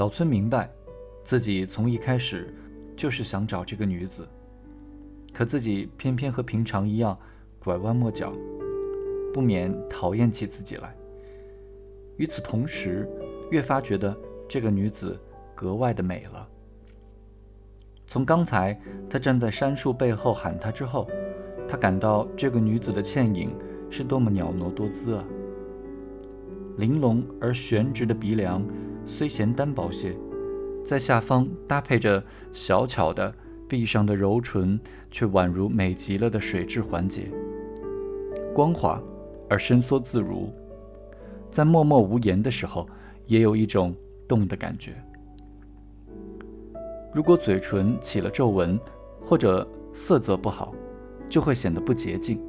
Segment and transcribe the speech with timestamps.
[0.00, 0.72] 岛村明白，
[1.22, 2.54] 自己从一开始
[2.96, 4.26] 就是想找这个女子，
[5.30, 7.14] 可自己偏偏和平常一样
[7.58, 8.32] 拐弯抹角，
[9.30, 10.96] 不免讨厌起自己来。
[12.16, 13.06] 与此同时，
[13.50, 15.20] 越发觉得这个女子
[15.54, 16.48] 格外的美了。
[18.06, 21.06] 从刚才他站在杉树背后喊她之后，
[21.68, 23.54] 他感到这个女子的倩影
[23.90, 25.22] 是多么袅娜多姿啊！
[26.78, 28.66] 玲珑而悬直的鼻梁
[29.04, 30.16] 虽嫌单薄些，
[30.84, 32.22] 在下方搭配着
[32.52, 33.34] 小巧的
[33.68, 34.78] 壁上的柔唇，
[35.10, 37.30] 却宛如美极了的水质环节，
[38.54, 39.00] 光滑
[39.48, 40.52] 而伸缩自如，
[41.50, 42.88] 在默默无言的时候，
[43.26, 43.94] 也有一种
[44.28, 44.94] 动的感觉。
[47.12, 48.78] 如果嘴唇起了皱纹，
[49.20, 50.72] 或者色泽不好，
[51.28, 52.40] 就会显得不洁净。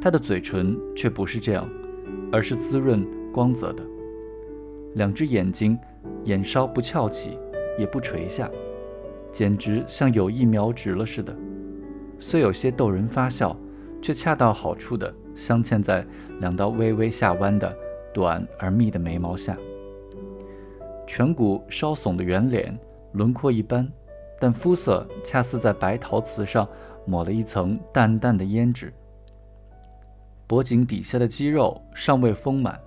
[0.00, 1.68] 她的嘴唇却不是这样，
[2.32, 3.84] 而是滋润光泽的。
[4.96, 5.78] 两只眼睛，
[6.24, 7.38] 眼梢不翘起，
[7.78, 8.50] 也不垂下，
[9.30, 11.36] 简直像有意瞄直了似的。
[12.18, 13.54] 虽有些逗人发笑，
[14.00, 16.04] 却恰到好处地镶嵌在
[16.40, 17.76] 两道微微下弯的
[18.12, 19.56] 短而密的眉毛下。
[21.06, 22.76] 颧骨稍耸的圆脸。
[23.12, 23.90] 轮廓一般，
[24.38, 26.68] 但肤色恰似在白陶瓷上
[27.06, 28.92] 抹了一层淡淡的胭脂。
[30.46, 32.78] 脖颈底下的肌肉尚未丰满。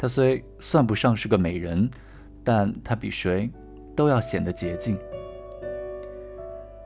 [0.00, 1.90] 她虽算不上是个美人，
[2.42, 3.50] 但她比谁
[3.94, 4.98] 都要显得洁净。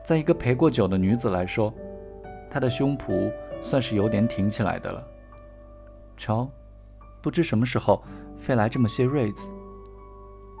[0.03, 1.73] 在一个陪过酒的女子来说，
[2.49, 5.01] 她的胸脯算是有点挺起来的了。
[6.17, 6.49] 瞧，
[7.21, 8.03] 不知什么时候
[8.35, 9.49] 飞来这么些瑞子。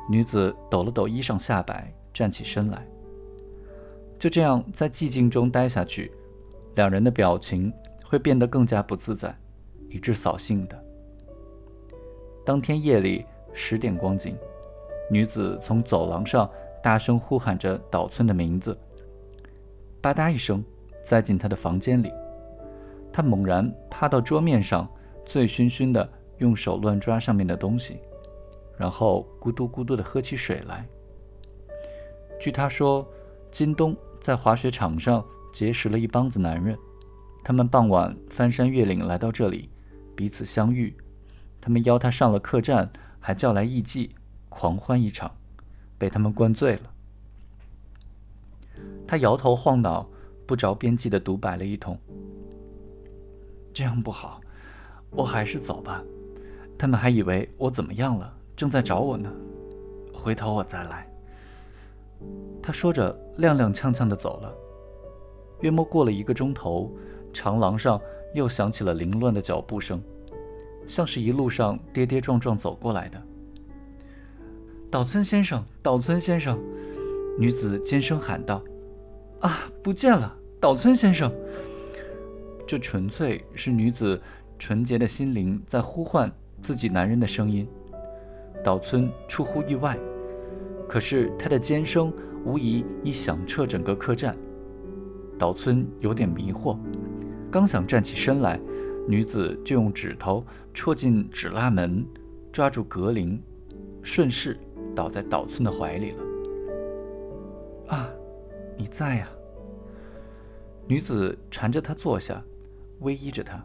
[0.09, 2.87] 女子抖了抖衣裳下摆，站起身来。
[4.17, 6.09] 就这样在寂静中待下去，
[6.75, 7.69] 两人的表情
[8.05, 9.37] 会变得更加不自在，
[9.89, 10.84] 以致扫兴的。
[12.45, 14.37] 当天夜里十点光景，
[15.09, 16.49] 女子从走廊上
[16.83, 18.77] 大声呼喊着岛村的名字，
[19.99, 20.63] 吧嗒一声
[21.03, 22.11] 栽进他的房间里。
[23.11, 24.87] 他猛然趴到桌面上，
[25.25, 26.07] 醉醺醺的
[26.37, 27.97] 用手乱抓上面的东西。
[28.77, 30.85] 然后咕嘟咕嘟地喝起水来。
[32.37, 33.07] 据他说，
[33.49, 36.77] 金东在滑雪场上结识了一帮子男人，
[37.41, 39.69] 他们傍晚翻山越岭来到这里，
[40.13, 40.93] 彼此相遇。
[41.65, 42.87] 他们邀他上了客栈，
[43.19, 44.11] 还叫来艺妓，
[44.49, 45.35] 狂欢一场，
[45.97, 46.81] 被他们灌醉了。
[49.07, 50.07] 他摇头晃脑，
[50.45, 51.97] 不着边际的独白了一通。
[53.73, 54.39] 这样不好，
[55.09, 56.03] 我还是走吧。
[56.77, 58.31] 他们还以为我怎么样了。
[58.55, 59.27] 正在找我呢，
[60.13, 61.11] 回头我再来。
[62.61, 64.53] 他说着，踉踉跄跄的走了。
[65.61, 66.95] 约莫过了一个钟头，
[67.33, 67.99] 长廊上
[68.35, 69.99] 又响起了凌乱的脚步声，
[70.87, 73.21] 像是一路上跌跌撞撞走过来的。
[74.91, 76.59] 岛村先生，岛村先生，
[77.37, 78.63] 女子尖声喊道
[79.41, 81.31] ：“啊，不见了，岛村先生！”
[82.65, 84.19] 这纯粹是女子
[84.57, 86.31] 纯洁的心灵在呼唤
[86.61, 87.67] 自己男人的声音。
[88.63, 89.97] 岛村出乎意外，
[90.87, 92.11] 可是他的尖声
[92.43, 94.35] 无疑已响彻整个客栈。
[95.37, 96.77] 岛村有点迷惑，
[97.51, 98.59] 刚想站起身来，
[99.07, 100.43] 女子就用指头
[100.73, 102.05] 戳进纸拉门，
[102.51, 103.41] 抓住格林，
[104.01, 104.59] 顺势
[104.95, 106.23] 倒在岛村的怀里了。
[107.87, 108.09] 啊，
[108.77, 109.27] 你在呀！
[110.87, 112.43] 女子缠着他坐下，
[113.01, 113.63] 偎依着他。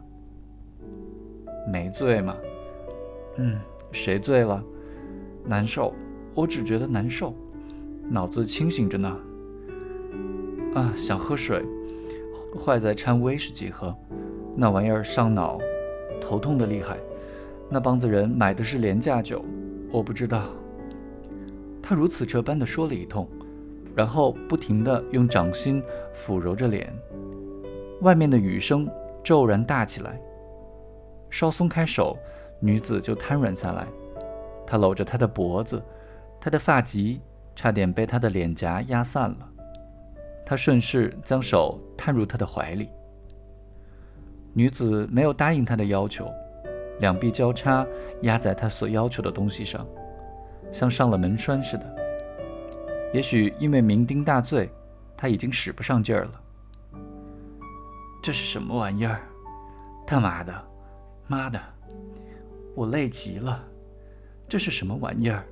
[1.71, 2.35] 没醉吗？
[3.37, 3.59] 嗯，
[3.91, 4.63] 谁醉了？
[5.43, 5.93] 难受，
[6.35, 7.33] 我只觉得难受，
[8.09, 9.17] 脑子清醒着呢。
[10.75, 11.65] 啊，想喝水，
[12.59, 13.95] 坏在掺威士忌喝，
[14.55, 15.57] 那玩意儿上脑，
[16.19, 16.97] 头痛的厉害。
[17.69, 19.43] 那帮子人买的是廉价酒，
[19.91, 20.49] 我不知道。
[21.81, 23.27] 他如此这般的说了一通，
[23.95, 25.81] 然后不停地用掌心
[26.13, 26.93] 抚揉着脸。
[28.01, 28.89] 外面的雨声
[29.23, 30.19] 骤然大起来，
[31.29, 32.17] 稍松开手，
[32.59, 33.87] 女子就瘫软下来。
[34.67, 35.81] 他搂着她的脖子，
[36.39, 37.19] 她的发髻
[37.55, 39.49] 差点被他的脸颊压散了。
[40.45, 42.89] 他顺势将手探入她的怀里。
[44.53, 46.29] 女子没有答应他的要求，
[46.99, 47.85] 两臂交叉
[48.23, 49.87] 压在他所要求的东西上，
[50.71, 51.95] 像上了门栓似的。
[53.13, 54.69] 也许因为酩酊大醉，
[55.15, 56.41] 他已经使不上劲儿了。
[58.21, 59.21] 这是什么玩意儿？
[60.05, 60.53] 他妈的，
[61.27, 61.59] 妈的，
[62.75, 63.63] 我累极了。
[64.47, 65.45] 这是什么玩意儿？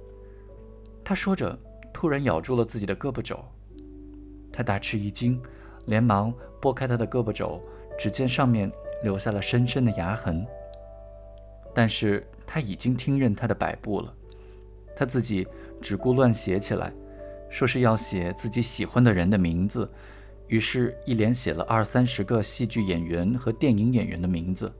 [1.04, 1.58] 他说着，
[1.94, 3.40] 突然咬住了自己的胳膊肘。
[4.52, 5.42] 他大吃一惊，
[5.86, 7.62] 连忙拨开他的胳膊肘，
[7.98, 8.72] 只见上面
[9.04, 10.46] 留下了深深的牙痕。
[11.74, 14.14] 但是他已经听任他的摆布了，
[14.96, 15.48] 他自己
[15.82, 16.92] 只顾乱写起来，
[17.50, 19.90] 说是要写自己喜欢的人的名字，
[20.48, 24.74] 于是，一连写了二三十个戏剧演员和电影演员的名字，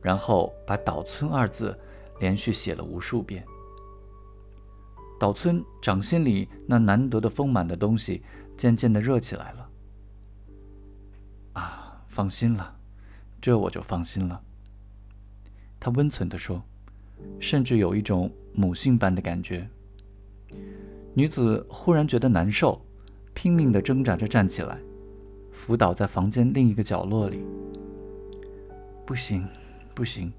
[0.00, 1.78] 然后把“岛村”二字
[2.18, 3.44] 连续写了无数遍。
[5.18, 8.22] 岛村掌心里那难得的丰满的东西
[8.56, 9.70] 渐渐地热起来了。
[11.54, 12.75] 啊，放心了，
[13.46, 14.42] 这我就放心了。
[15.78, 16.60] 他温存地说，
[17.38, 19.70] 甚至有一种母性般的感觉。
[21.14, 22.84] 女子忽然觉得难受，
[23.34, 24.76] 拼命地挣扎着站起来，
[25.52, 27.44] 伏倒在房间另一个角落里。
[29.06, 29.46] 不行，
[29.94, 30.32] 不行，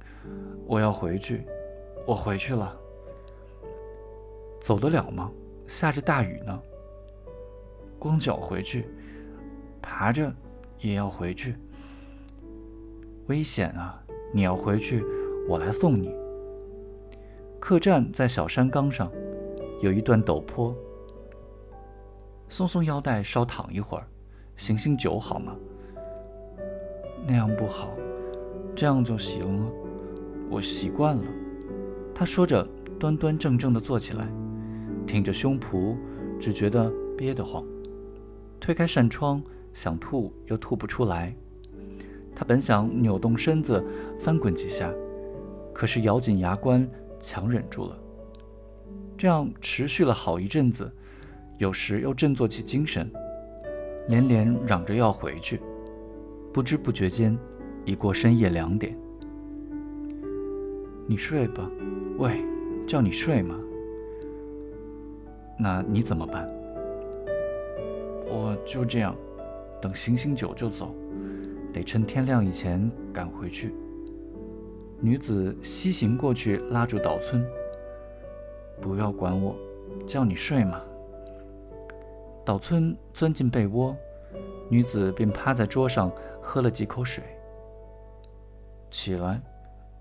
[0.65, 1.45] 我要回去，
[2.05, 2.77] 我回去了。
[4.59, 5.31] 走得了吗？
[5.65, 6.61] 下着大雨呢。
[7.97, 8.89] 光脚回去，
[9.81, 10.29] 爬着
[10.81, 11.55] 也要回去。
[13.27, 14.01] 危险啊！
[14.33, 15.03] 你要回去，
[15.49, 16.15] 我来送你。
[17.59, 19.11] 客栈在小山岗上，
[19.81, 20.73] 有一段陡坡。
[22.47, 24.07] 松松腰带，稍躺一会儿，
[24.55, 25.55] 醒醒酒好吗？
[27.27, 27.89] 那样不好，
[28.73, 29.71] 这样就行了。
[30.49, 31.23] 我习惯了。
[32.15, 32.65] 他说着，
[32.97, 34.25] 端端正正地坐起来。
[35.05, 35.97] 挺着胸脯，
[36.39, 37.65] 只觉得憋得慌。
[38.59, 41.35] 推开扇窗，想吐又吐不出来。
[42.39, 43.83] 他本想扭动身子
[44.19, 44.93] 翻滚几下，
[45.73, 46.87] 可是咬紧牙关，
[47.19, 47.97] 强忍住了。
[49.17, 50.87] 这样持续了好一阵子，
[51.57, 53.11] 有时又振作起精神，
[54.07, 55.59] 连连嚷着要回去。
[56.53, 57.35] 不知不觉间，
[57.85, 58.95] 已过深夜两点。
[61.07, 61.67] 你睡吧，
[62.19, 62.45] 喂，
[62.85, 63.59] 叫你睡吗？
[65.59, 66.47] 那你怎么办？
[68.27, 69.15] 我就这样，
[69.81, 70.93] 等醒醒酒就走，
[71.73, 73.73] 得趁天亮以前赶回去。
[74.99, 77.45] 女子西行过去，拉住岛村
[78.81, 79.55] ：“不要管我，
[80.05, 80.81] 叫你睡嘛。”
[82.43, 83.95] 岛村钻进被窝，
[84.69, 86.11] 女子便趴在桌上
[86.41, 87.23] 喝了几口水。
[88.89, 89.41] 起来，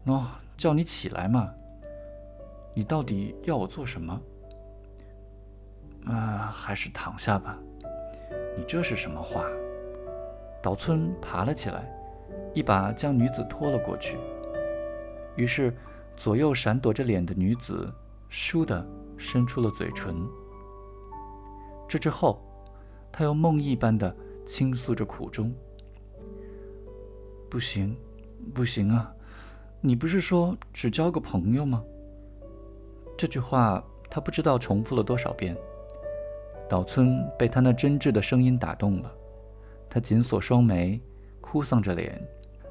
[0.07, 0.23] 喏，
[0.57, 1.53] 叫你起来嘛。
[2.73, 4.21] 你到底要我做什么？
[6.07, 7.59] 啊，还是躺下吧。
[8.57, 9.45] 你这是什么话？
[10.67, 11.89] 岛村爬了起来，
[12.53, 14.19] 一把将女子拖了过去。
[15.37, 15.73] 于是，
[16.17, 17.89] 左右闪躲着脸的女子，
[18.29, 18.85] 倏地
[19.17, 20.17] 伸出了嘴唇。
[21.87, 22.43] 这之后，
[23.13, 24.13] 他又梦呓般的
[24.45, 25.55] 倾诉着苦衷。
[27.49, 27.97] 不行，
[28.53, 29.15] 不行啊！
[29.81, 31.81] 你不是说只交个朋友吗？
[33.17, 33.81] 这句话
[34.11, 35.57] 他不知道重复了多少遍。
[36.69, 39.16] 岛村被他那真挚的声音打动了，
[39.97, 41.01] 他紧锁双眉，
[41.41, 42.23] 哭丧着脸，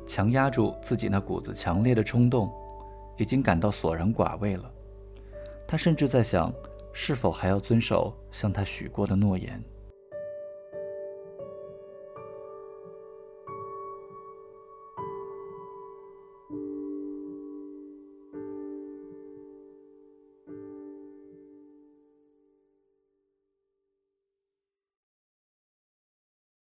[0.06, 2.54] 强压住自己那股子强烈的冲动，
[3.18, 4.72] 已经感到索然寡味了。
[5.68, 6.54] 他甚至在想，
[6.94, 9.60] 是否还要遵守向他许过的诺言。